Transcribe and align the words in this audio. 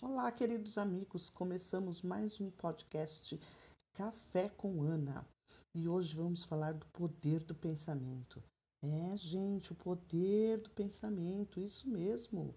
Olá, 0.00 0.30
queridos 0.30 0.78
amigos. 0.78 1.28
Começamos 1.28 2.02
mais 2.02 2.40
um 2.40 2.52
podcast 2.52 3.36
Café 3.92 4.48
com 4.48 4.80
Ana. 4.80 5.26
E 5.74 5.88
hoje 5.88 6.14
vamos 6.14 6.44
falar 6.44 6.72
do 6.72 6.86
poder 6.86 7.42
do 7.42 7.52
pensamento. 7.52 8.40
É, 8.80 9.16
gente, 9.16 9.72
o 9.72 9.74
poder 9.74 10.58
do 10.58 10.70
pensamento, 10.70 11.60
isso 11.60 11.88
mesmo. 11.88 12.54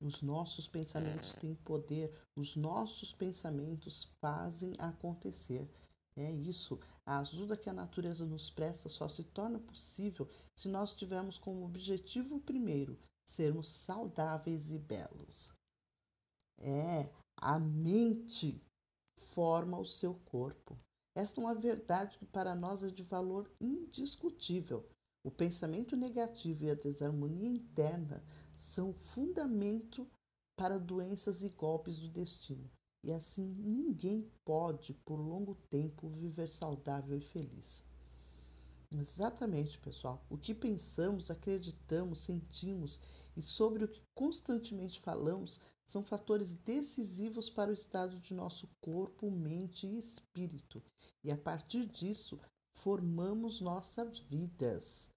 Os 0.00 0.22
nossos 0.22 0.68
pensamentos 0.68 1.32
têm 1.32 1.56
poder, 1.56 2.16
os 2.36 2.54
nossos 2.54 3.12
pensamentos 3.12 4.04
fazem 4.20 4.76
acontecer. 4.78 5.68
É 6.16 6.30
isso. 6.30 6.78
A 7.04 7.18
ajuda 7.18 7.56
que 7.56 7.68
a 7.68 7.74
natureza 7.74 8.24
nos 8.24 8.50
presta 8.50 8.88
só 8.88 9.08
se 9.08 9.24
torna 9.24 9.58
possível 9.58 10.28
se 10.54 10.68
nós 10.68 10.94
tivermos 10.94 11.38
como 11.38 11.66
objetivo 11.66 12.38
primeiro 12.38 12.96
sermos 13.26 13.66
saudáveis 13.66 14.70
e 14.70 14.78
belos. 14.78 15.52
É, 16.66 17.12
a 17.36 17.58
mente 17.58 18.58
forma 19.34 19.78
o 19.78 19.84
seu 19.84 20.14
corpo. 20.14 20.78
Esta 21.14 21.38
é 21.38 21.44
uma 21.44 21.54
verdade 21.54 22.16
que 22.16 22.24
para 22.24 22.54
nós 22.54 22.82
é 22.82 22.90
de 22.90 23.02
valor 23.02 23.50
indiscutível. 23.60 24.88
O 25.22 25.30
pensamento 25.30 25.94
negativo 25.94 26.64
e 26.64 26.70
a 26.70 26.74
desarmonia 26.74 27.48
interna 27.48 28.24
são 28.56 28.94
fundamento 28.94 30.08
para 30.56 30.78
doenças 30.78 31.42
e 31.42 31.50
golpes 31.50 31.98
do 31.98 32.08
destino. 32.08 32.70
E 33.04 33.12
assim 33.12 33.44
ninguém 33.58 34.30
pode, 34.42 34.94
por 35.04 35.16
longo 35.16 35.54
tempo, 35.68 36.08
viver 36.08 36.48
saudável 36.48 37.18
e 37.18 37.20
feliz. 37.20 37.84
Exatamente, 38.90 39.78
pessoal. 39.80 40.24
O 40.30 40.38
que 40.38 40.54
pensamos, 40.54 41.30
acreditamos, 41.30 42.22
sentimos 42.22 43.02
e 43.36 43.42
sobre 43.42 43.84
o 43.84 43.88
que 43.88 44.00
constantemente 44.14 45.00
falamos 45.00 45.60
são 45.86 46.02
fatores 46.02 46.54
decisivos 46.56 47.50
para 47.50 47.70
o 47.70 47.74
estado 47.74 48.18
de 48.18 48.34
nosso 48.34 48.68
corpo, 48.80 49.30
mente 49.30 49.86
e 49.86 49.98
espírito. 49.98 50.82
E 51.22 51.30
a 51.30 51.36
partir 51.36 51.86
disso, 51.86 52.40
formamos 52.76 53.60
nossas 53.60 54.18
vidas. 54.18 55.10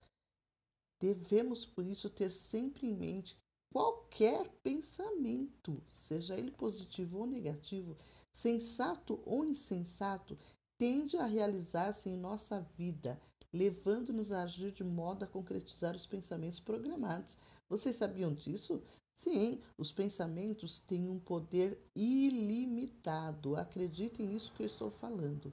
Devemos, 1.00 1.66
por 1.66 1.86
isso, 1.86 2.10
ter 2.10 2.32
sempre 2.32 2.88
em 2.88 2.96
mente 2.96 3.38
qualquer 3.72 4.50
pensamento, 4.64 5.84
seja 5.90 6.38
ele 6.38 6.52
positivo 6.52 7.20
ou 7.20 7.28
negativo, 7.28 7.96
sensato 8.32 9.22
ou 9.26 9.46
insensato, 9.46 10.38
tende 10.78 11.18
a 11.18 11.26
realizar-se 11.26 12.10
em 12.10 12.18
nossa 12.18 12.62
vida, 12.78 13.20
levando-nos 13.54 14.32
a 14.32 14.44
agir 14.44 14.72
de 14.72 14.84
modo 14.84 15.24
a 15.24 15.28
concretizar 15.28 15.96
os 15.96 16.08
pensamentos 16.08 16.60
programados. 16.60 17.38
Vocês 17.70 17.96
sabiam 17.96 18.34
disso? 18.34 18.82
Sim, 19.18 19.60
os 19.76 19.92
pensamentos 19.92 20.80
têm 20.80 21.10
um 21.10 21.20
poder 21.20 21.76
ilimitado. 21.96 23.56
Acreditem 23.56 24.28
nisso 24.28 24.54
que 24.54 24.62
eu 24.62 24.68
estou 24.68 24.92
falando. 24.92 25.52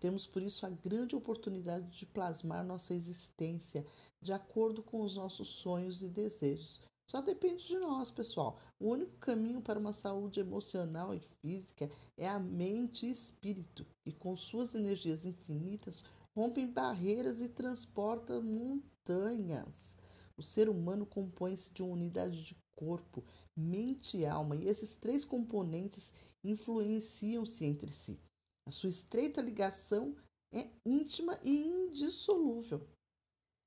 Temos 0.00 0.26
por 0.26 0.42
isso 0.42 0.64
a 0.64 0.70
grande 0.70 1.14
oportunidade 1.14 1.90
de 1.90 2.06
plasmar 2.06 2.64
nossa 2.64 2.94
existência 2.94 3.84
de 4.20 4.32
acordo 4.32 4.82
com 4.82 5.02
os 5.02 5.14
nossos 5.14 5.48
sonhos 5.48 6.02
e 6.02 6.08
desejos. 6.08 6.80
Só 7.06 7.20
depende 7.20 7.66
de 7.66 7.78
nós, 7.78 8.10
pessoal. 8.10 8.58
O 8.80 8.88
único 8.88 9.16
caminho 9.18 9.60
para 9.60 9.78
uma 9.78 9.92
saúde 9.92 10.40
emocional 10.40 11.14
e 11.14 11.20
física 11.40 11.90
é 12.16 12.26
a 12.26 12.38
mente 12.38 13.06
e 13.06 13.10
espírito, 13.10 13.86
que 14.04 14.12
com 14.12 14.34
suas 14.34 14.74
energias 14.74 15.26
infinitas 15.26 16.02
rompem 16.34 16.72
barreiras 16.72 17.42
e 17.42 17.48
transportam 17.48 18.42
montanhas. 18.42 19.98
O 20.34 20.42
ser 20.42 20.68
humano 20.68 21.04
compõe-se 21.04 21.72
de 21.72 21.82
uma 21.82 21.92
unidade 21.92 22.42
de 22.42 22.56
corpo, 22.76 23.24
mente 23.56 24.18
e 24.18 24.26
alma, 24.26 24.54
e 24.54 24.68
esses 24.68 24.94
três 24.94 25.24
componentes 25.24 26.12
influenciam-se 26.44 27.64
entre 27.64 27.92
si. 27.92 28.20
A 28.68 28.70
sua 28.70 28.90
estreita 28.90 29.40
ligação 29.40 30.14
é 30.52 30.70
íntima 30.84 31.38
e 31.42 31.66
indissolúvel. 31.66 32.86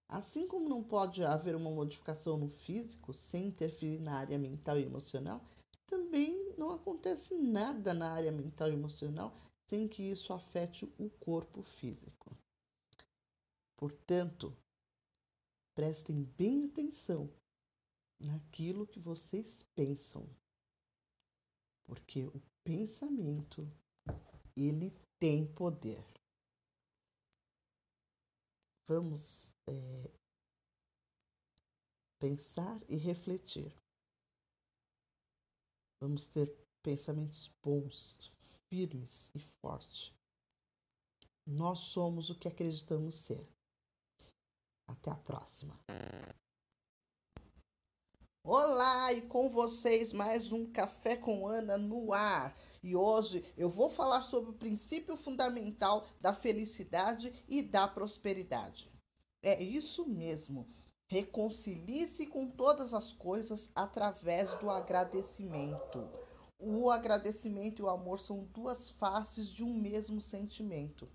Assim 0.07 0.47
como 0.47 0.69
não 0.69 0.83
pode 0.83 1.23
haver 1.23 1.55
uma 1.55 1.69
modificação 1.69 2.37
no 2.37 2.47
físico 2.47 3.13
sem 3.13 3.47
interferir 3.47 3.99
na 3.99 4.17
área 4.17 4.37
mental 4.37 4.77
e 4.79 4.83
emocional, 4.83 5.43
também 5.85 6.53
não 6.57 6.71
acontece 6.71 7.35
nada 7.35 7.93
na 7.93 8.11
área 8.11 8.31
mental 8.31 8.69
e 8.69 8.73
emocional 8.73 9.35
sem 9.69 9.87
que 9.87 10.01
isso 10.01 10.33
afete 10.33 10.85
o 10.97 11.09
corpo 11.11 11.61
físico. 11.61 12.35
Portanto, 13.77 14.55
prestem 15.75 16.23
bem 16.37 16.65
atenção 16.65 17.31
naquilo 18.19 18.87
que 18.87 18.99
vocês 18.99 19.63
pensam, 19.75 20.27
porque 21.85 22.25
o 22.25 22.41
pensamento 22.63 23.67
ele 24.55 24.91
tem 25.19 25.45
poder. 25.53 26.03
Vamos 28.87 29.53
é, 29.67 30.11
pensar 32.19 32.81
e 32.89 32.97
refletir. 32.97 33.73
Vamos 36.01 36.27
ter 36.27 36.47
pensamentos 36.81 37.49
bons, 37.61 38.31
firmes 38.69 39.29
e 39.35 39.39
fortes. 39.61 40.13
Nós 41.45 41.79
somos 41.79 42.29
o 42.29 42.37
que 42.37 42.47
acreditamos 42.47 43.15
ser. 43.15 43.47
Até 44.87 45.11
a 45.11 45.15
próxima. 45.15 45.73
Olá, 48.51 49.13
e 49.13 49.21
com 49.21 49.51
vocês 49.51 50.11
mais 50.11 50.51
um 50.51 50.65
Café 50.71 51.15
com 51.15 51.45
Ana 51.45 51.77
no 51.77 52.11
ar. 52.11 52.57
E 52.81 52.95
hoje 52.95 53.45
eu 53.55 53.69
vou 53.69 53.91
falar 53.91 54.23
sobre 54.23 54.49
o 54.49 54.57
princípio 54.57 55.15
fundamental 55.15 56.07
da 56.19 56.33
felicidade 56.33 57.31
e 57.47 57.61
da 57.61 57.87
prosperidade. 57.87 58.91
É 59.43 59.61
isso 59.61 60.09
mesmo. 60.09 60.67
Reconcilie-se 61.05 62.25
com 62.25 62.49
todas 62.49 62.91
as 62.91 63.13
coisas 63.13 63.69
através 63.75 64.51
do 64.55 64.71
agradecimento. 64.71 66.09
O 66.57 66.89
agradecimento 66.89 67.83
e 67.83 67.85
o 67.85 67.89
amor 67.89 68.17
são 68.17 68.45
duas 68.45 68.89
faces 68.89 69.47
de 69.51 69.63
um 69.63 69.79
mesmo 69.79 70.19
sentimento 70.19 71.07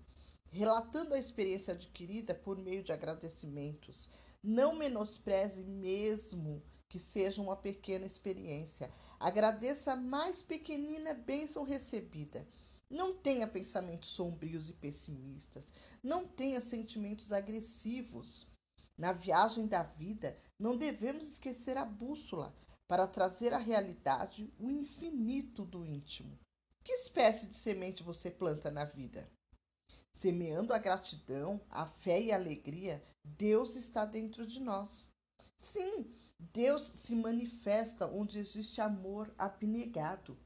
relatando 0.55 1.13
a 1.13 1.19
experiência 1.19 1.73
adquirida 1.73 2.33
por 2.33 2.57
meio 2.57 2.81
de 2.81 2.93
agradecimentos. 2.93 4.09
Não 4.41 4.73
menospreze 4.73 5.65
mesmo 5.65 6.63
que 6.95 6.99
seja 6.99 7.41
uma 7.41 7.57
pequena 7.57 8.05
experiência. 8.05 8.89
Agradeça 9.19 9.91
a 9.91 9.95
mais 9.97 10.41
pequenina 10.41 11.13
bênção 11.13 11.65
recebida. 11.65 12.47
Não 12.89 13.17
tenha 13.17 13.45
pensamentos 13.45 14.11
sombrios 14.11 14.69
e 14.69 14.73
pessimistas. 14.73 15.65
Não 16.01 16.25
tenha 16.25 16.61
sentimentos 16.61 17.33
agressivos. 17.33 18.47
Na 18.97 19.11
viagem 19.11 19.67
da 19.67 19.83
vida, 19.83 20.37
não 20.57 20.77
devemos 20.77 21.27
esquecer 21.27 21.75
a 21.75 21.83
bússola 21.83 22.55
para 22.87 23.05
trazer 23.05 23.51
à 23.53 23.57
realidade 23.57 24.49
o 24.57 24.69
infinito 24.69 25.65
do 25.65 25.85
íntimo. 25.85 26.39
Que 26.81 26.93
espécie 26.93 27.47
de 27.47 27.57
semente 27.57 28.03
você 28.03 28.31
planta 28.31 28.71
na 28.71 28.85
vida? 28.85 29.29
Semeando 30.13 30.71
a 30.73 30.77
gratidão, 30.77 31.59
a 31.69 31.85
fé 31.85 32.21
e 32.21 32.31
a 32.31 32.35
alegria, 32.35 33.03
Deus 33.21 33.75
está 33.75 34.05
dentro 34.05 34.47
de 34.47 34.61
nós. 34.61 35.13
Sim, 35.57 36.11
Deus 36.39 36.83
se 36.83 37.15
manifesta 37.15 38.07
onde 38.07 38.37
existe 38.37 38.81
amor 38.81 39.33
abnegado. 39.37 40.37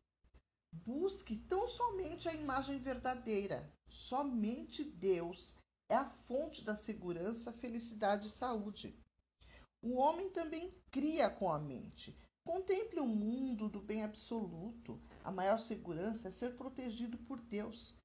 Busque 0.71 1.35
tão 1.35 1.67
somente 1.67 2.29
a 2.29 2.33
imagem 2.33 2.79
verdadeira. 2.79 3.71
Somente 3.87 4.83
Deus 4.83 5.55
é 5.89 5.95
a 5.95 6.05
fonte 6.05 6.63
da 6.63 6.75
segurança, 6.75 7.51
felicidade 7.51 8.27
e 8.27 8.31
saúde. 8.31 8.95
O 9.81 9.97
homem 9.97 10.29
também 10.29 10.71
cria 10.91 11.29
com 11.29 11.51
a 11.51 11.59
mente. 11.59 12.15
Contemple 12.43 12.99
o 12.99 13.07
mundo 13.07 13.69
do 13.69 13.81
bem 13.81 14.03
absoluto. 14.03 15.01
A 15.23 15.31
maior 15.31 15.57
segurança 15.57 16.27
é 16.27 16.31
ser 16.31 16.55
protegido 16.55 17.17
por 17.19 17.39
Deus 17.39 17.95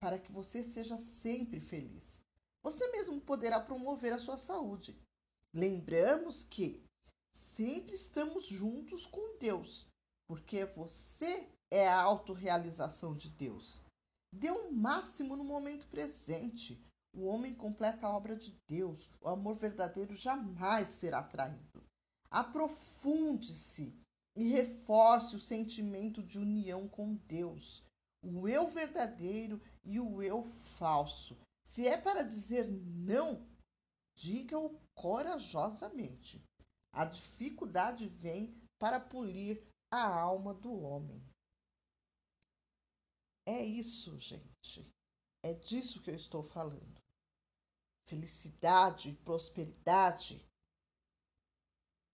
para 0.00 0.18
que 0.18 0.30
você 0.30 0.62
seja 0.62 0.96
sempre 0.98 1.60
feliz. 1.60 2.24
Você 2.62 2.90
mesmo 2.92 3.20
poderá 3.20 3.60
promover 3.60 4.12
a 4.12 4.18
sua 4.18 4.36
saúde. 4.36 4.98
Lembramos 5.56 6.44
que 6.44 6.84
sempre 7.34 7.94
estamos 7.94 8.46
juntos 8.46 9.06
com 9.06 9.38
Deus, 9.38 9.86
porque 10.28 10.66
você 10.66 11.48
é 11.70 11.88
a 11.88 12.02
autorrealização 12.02 13.14
de 13.14 13.30
Deus. 13.30 13.80
Dê 14.32 14.50
o 14.50 14.68
um 14.68 14.72
máximo 14.72 15.34
no 15.34 15.44
momento 15.44 15.86
presente. 15.86 16.78
O 17.14 17.24
homem 17.24 17.54
completa 17.54 18.06
a 18.06 18.14
obra 18.14 18.36
de 18.36 18.54
Deus. 18.68 19.08
O 19.22 19.28
amor 19.28 19.56
verdadeiro 19.56 20.14
jamais 20.14 20.88
será 20.88 21.22
traído. 21.22 21.82
Aprofunde-se 22.30 23.98
e 24.36 24.48
reforce 24.48 25.34
o 25.34 25.40
sentimento 25.40 26.22
de 26.22 26.38
união 26.38 26.86
com 26.86 27.14
Deus 27.14 27.82
o 28.34 28.48
eu 28.48 28.68
verdadeiro 28.68 29.60
e 29.84 30.00
o 30.00 30.22
eu 30.22 30.44
falso. 30.78 31.36
Se 31.64 31.86
é 31.86 31.96
para 31.96 32.22
dizer 32.22 32.68
não, 32.68 33.46
diga-o 34.16 34.80
corajosamente. 34.94 36.42
A 36.92 37.04
dificuldade 37.04 38.08
vem 38.08 38.58
para 38.78 38.98
polir 38.98 39.62
a 39.90 40.06
alma 40.06 40.54
do 40.54 40.72
homem. 40.72 41.22
É 43.46 43.62
isso, 43.62 44.18
gente. 44.18 44.90
É 45.42 45.52
disso 45.52 46.02
que 46.02 46.10
eu 46.10 46.14
estou 46.14 46.42
falando. 46.42 47.00
Felicidade, 48.08 49.12
prosperidade 49.24 50.44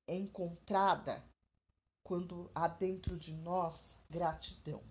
é 0.06 0.16
encontrada 0.16 1.24
quando 2.04 2.50
há 2.54 2.66
dentro 2.66 3.16
de 3.18 3.32
nós 3.34 3.98
gratidão. 4.10 4.82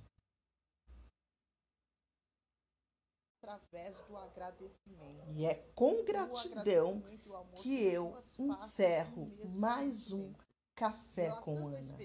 Através 3.51 3.97
do 4.07 4.15
agradecimento. 4.15 5.33
E 5.35 5.45
é 5.45 5.55
com 5.75 6.05
gratidão 6.05 7.03
que 7.61 7.83
eu 7.83 8.17
encerro 8.39 9.29
mais 9.49 10.09
um 10.13 10.33
Café 10.73 11.29
com 11.41 11.67
Ana. 11.67 11.97